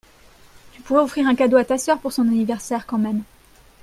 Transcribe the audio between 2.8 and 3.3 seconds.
quand même.